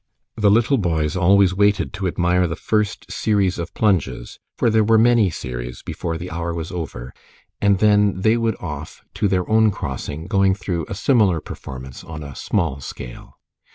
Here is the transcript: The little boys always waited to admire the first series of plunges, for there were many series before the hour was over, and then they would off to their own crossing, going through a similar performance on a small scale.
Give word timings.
The 0.35 0.49
little 0.49 0.79
boys 0.79 1.15
always 1.15 1.53
waited 1.53 1.93
to 1.93 2.07
admire 2.07 2.47
the 2.47 2.55
first 2.55 3.11
series 3.11 3.59
of 3.59 3.71
plunges, 3.75 4.39
for 4.57 4.71
there 4.71 4.83
were 4.83 4.97
many 4.97 5.29
series 5.29 5.83
before 5.83 6.17
the 6.17 6.31
hour 6.31 6.55
was 6.55 6.71
over, 6.71 7.13
and 7.61 7.77
then 7.77 8.19
they 8.21 8.35
would 8.35 8.55
off 8.59 9.03
to 9.13 9.27
their 9.27 9.47
own 9.47 9.69
crossing, 9.69 10.25
going 10.25 10.55
through 10.55 10.87
a 10.89 10.95
similar 10.95 11.39
performance 11.39 12.03
on 12.03 12.23
a 12.23 12.33
small 12.35 12.79
scale. 12.79 13.37